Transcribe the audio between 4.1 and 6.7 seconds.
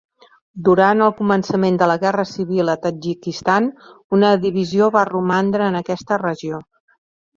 una divisió va romandre en aquesta regió.